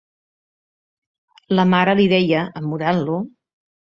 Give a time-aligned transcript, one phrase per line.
[1.59, 3.19] La mare li deia, amorant-lo,...